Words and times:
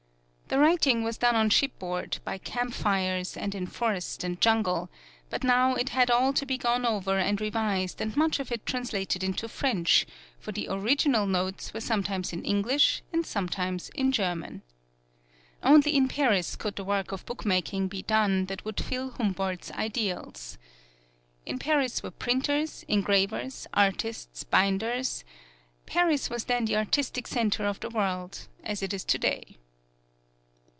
The 0.53 0.59
writing 0.59 1.05
was 1.05 1.17
done 1.17 1.37
on 1.37 1.49
shipboard, 1.49 2.17
by 2.25 2.37
campfires, 2.37 3.37
and 3.37 3.55
in 3.55 3.67
forest 3.67 4.21
and 4.21 4.41
jungle, 4.41 4.89
but 5.29 5.45
now 5.45 5.75
it 5.75 5.89
had 5.89 6.11
all 6.11 6.33
to 6.33 6.45
be 6.45 6.57
gone 6.57 6.85
over 6.85 7.17
and 7.17 7.39
revised 7.39 8.01
and 8.01 8.13
much 8.17 8.37
of 8.37 8.51
it 8.51 8.65
translated 8.65 9.23
into 9.23 9.47
French, 9.47 10.05
for 10.41 10.51
the 10.51 10.67
original 10.69 11.25
notes 11.25 11.73
were 11.73 11.79
sometimes 11.79 12.33
in 12.33 12.43
English 12.43 13.01
and 13.13 13.25
sometimes 13.25 13.87
in 13.95 14.11
German. 14.11 14.61
Only 15.63 15.95
in 15.95 16.09
Paris 16.09 16.57
could 16.57 16.75
the 16.75 16.83
work 16.83 17.13
of 17.13 17.25
bookmaking 17.25 17.87
be 17.87 18.01
done 18.01 18.47
that 18.47 18.65
would 18.65 18.81
fill 18.83 19.11
Humboldt's 19.11 19.71
ideals. 19.71 20.57
In 21.45 21.59
Paris 21.59 22.03
were 22.03 22.11
printers, 22.11 22.83
engravers, 22.89 23.67
artists, 23.73 24.43
binders 24.43 25.23
Paris 25.85 26.29
was 26.29 26.43
then 26.43 26.65
the 26.65 26.75
artistic 26.75 27.25
center 27.25 27.65
of 27.65 27.79
the 27.79 27.89
world, 27.89 28.49
as 28.65 28.83
it 28.83 28.93
is 28.93 29.05
today. 29.05 29.55